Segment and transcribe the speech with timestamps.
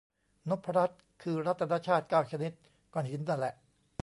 [0.49, 2.51] นพรัตน์ คือรัตนชาติเก้าชนิด
[2.93, 3.53] ก้อนหินน่ะแหละ